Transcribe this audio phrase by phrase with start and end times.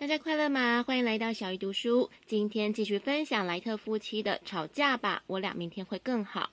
[0.00, 0.84] 大家快乐吗？
[0.84, 2.08] 欢迎来到小鱼读书。
[2.24, 6.50] 今天继续分享莱特夫妻的吵架吧，我俩明天会更好。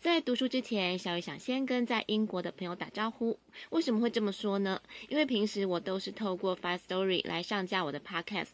[0.00, 3.38] 在读书之前，小鱼想先跟在英国的朋友打招呼。
[3.70, 4.82] 为什么会这么说呢？
[5.08, 8.48] 因为平时我都是透过 Five Story 来上架我的 Podcast，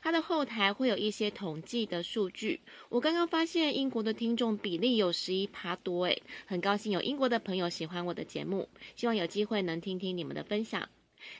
[0.00, 2.60] 它的后台会有一些统计的数据。
[2.90, 10.88] 我刚刚发现英国的听众比例有十一趴多，诶，很高兴有英国的朋友喜欢我的节目，希望有机会能听听你们的分享。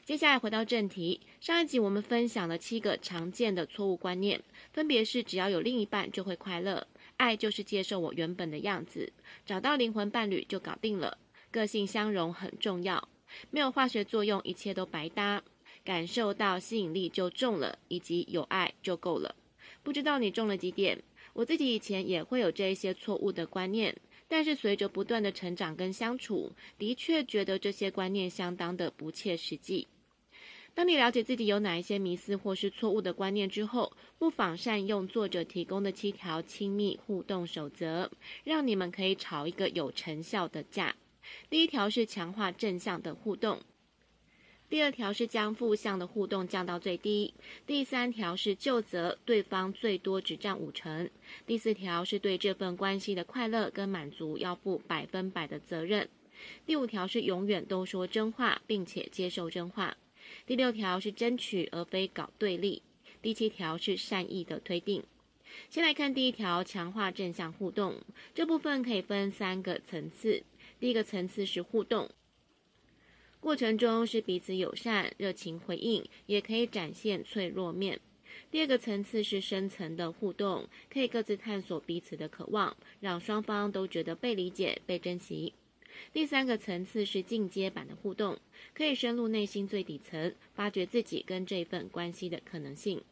[0.05, 9.13] 接下来回到正题，上一集我们分享了七个常见的错误观念，分别是只要有另一半就会快乐，爱就是接受我原本的样子，
[9.47, 11.19] 找到灵魂伴侣就搞定了，
[11.51, 13.09] 个性相容很重要，
[13.51, 15.43] 没有化学作用一切都白搭，
[15.85, 19.35] 感受到吸引力就中了，以及有爱就够了。
[19.83, 21.03] 不知道你中了几点？
[21.35, 23.95] 我自己以前也会有这一些错误的观念。
[24.29, 29.89] 但是随着不断的成长跟相处，的确觉得这些观念相当的不切实际。
[30.75, 38.09] 当你了解自己有哪一些迷思或是错误的观念之后，不妨善用作者提供的七条亲密互动守则，
[38.45, 40.95] 让你们可以吵一个有成效的架。
[41.51, 43.59] 第一条是强化正向的互动。
[44.71, 47.33] 第二条是将负向的互动降到最低，
[47.67, 51.09] 第三条是就责，对方最多只占五成，
[51.47, 56.07] 第四条是对这份关系的快乐跟满足要负百分百的责任，
[56.67, 59.97] 第五条是永远都说真话并且接受真话，
[60.45, 62.83] 第六条是争取而非搞对立，
[63.23, 65.03] 第七条是善意的推定。
[65.71, 67.95] 先来看第一条，强化正向互动，
[68.35, 70.43] 这部分可以分三个层次，
[70.79, 72.11] 第一个层次是互动。
[73.41, 78.01] 过程中是彼此友善、热情回应，也可以展现脆弱面。
[78.51, 85.55] 第二个层次是深层的互动，可以各自探索彼此的渴望，让双方都觉得被理解、被珍惜。
[86.13, 88.39] 第三个层次是进阶版的互动，
[88.75, 93.03] 可以深入内心最底层，发掘自己跟这份关系的可能性。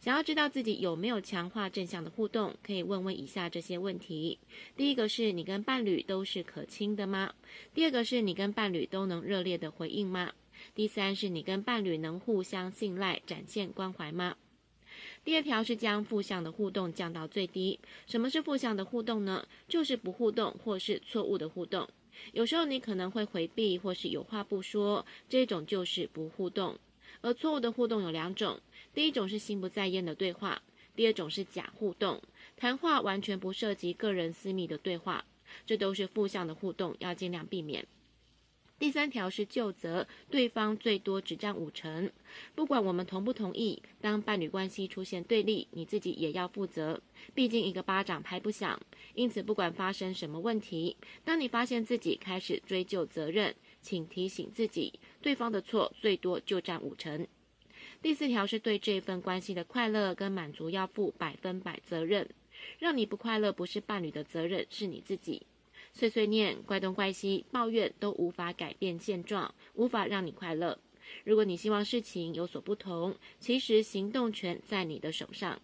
[0.00, 4.38] 想要知道自己有没有强化正向的互动，可以问问以下这些问题：
[4.76, 7.34] 第一个是你跟伴侣都是可亲的吗？
[7.72, 10.32] 第二个是你跟伴侣都能热烈的回应吗？
[10.74, 14.36] 第三是你跟伴侣能互相信赖，展现关怀吗？
[15.24, 17.78] 第二条是将负向的互动降到最低。
[18.06, 19.46] 什么是负向的互动呢？
[19.66, 21.88] 就是不互动或是错误的互动。
[22.32, 26.78] 有时候你可能会回避或是有话不说，这种就是不互动。
[27.24, 28.60] 而错误的互动有两种，
[28.92, 30.60] 第一种是心不在焉的对话，
[30.94, 32.20] 第二种是假互动，
[32.54, 35.24] 谈话完全不涉及个人私密的对话，
[35.64, 37.86] 这都是负向的互动，要尽量避免。
[38.78, 42.10] 第三条是就责，对方最多只占五成，
[42.54, 47.00] 不管我们同不同意，当伴侣关系出现对立，你自己也要负责，
[47.32, 48.78] 毕竟一个巴掌拍不响。
[49.14, 57.26] 因此，不管发生什么问题，当你发现自己开始追究责任，请提醒自己，对方的错最多就占五成。
[58.00, 62.26] 第四条是对这份关系的快乐跟满足要负百分百责任。
[62.78, 65.42] 让你不快乐不是伴侣的责任，是你自己。
[65.92, 70.78] 碎碎念、怪东怪西、抱怨都无法改变现状，无法让你快乐。
[71.24, 75.60] 如果你希望事情有所不同，其实行动权在你的手上。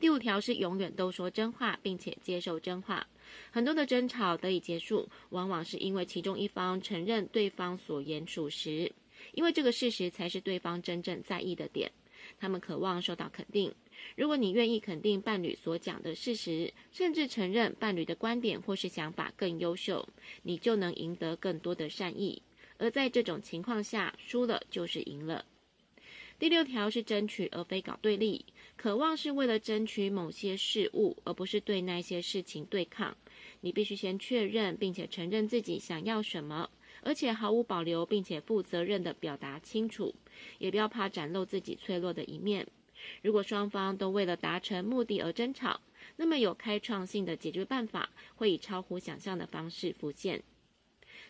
[0.00, 3.06] 第五条是永远都说真话，并且接受真话。
[3.50, 8.90] 很多的争吵得以结束，往往是因为其中一方承认对方所言属实，
[9.32, 11.90] 因为这个事实才是对方真正在意的点。
[12.38, 13.74] 他们渴望受到肯定。
[14.16, 20.08] 如果你愿意肯定伴侣所讲的事实，甚至承认伴侣的观点或是想法更优秀，
[20.42, 22.40] 你就能赢得更多的善意。
[22.78, 25.44] 而在这种情况下，输了就是赢了。
[26.38, 28.44] 第六条是争取，而非搞对立。
[28.76, 33.16] 渴望是为了争取某些事物，而不是对那些事情对抗。
[33.60, 36.70] 你必须先确认，并且承认自己想要什么，
[37.02, 40.14] 而且毫无保留，并且负责任地表达清楚。
[40.58, 42.64] 也不要怕展露自己脆弱的一面。
[43.22, 45.80] 如果双方都为了达成目的而争吵，
[46.16, 50.44] 那么有开创性的解决办法会以超乎想象的方式浮现。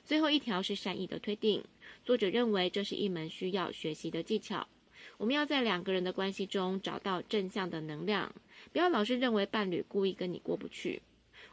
[0.05, 1.65] 最后一条是善意的推定。
[2.05, 4.69] 作者认为这是一门需要学习的技巧。
[5.17, 8.33] 我们要在两个人的关系中找到正向的能量，
[8.73, 11.03] 不要老是认为伴侣故意跟你过不去。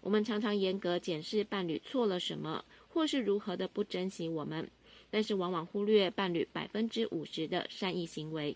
[0.01, 4.69] 我们常常严格检视伴侣错了什么，或是如何的不珍惜我们，
[5.09, 8.55] 但是往往忽略伴侣百分之五十的善意行为。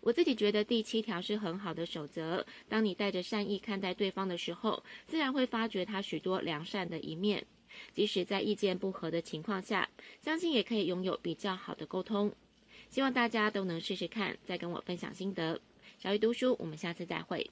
[0.00, 2.44] 我自己觉得第七条是很好的守则。
[2.68, 7.46] 当你带着善意看待对方的时候，自然会发觉他许多良善的一面。
[7.94, 9.88] 即使在意见不合的情况下，
[10.20, 12.32] 相信也可以拥有比较好的沟通。
[12.92, 15.58] 希望大家都能试试看，再跟我分享心得。
[15.98, 17.50] 小鱼读书，我们下次再会。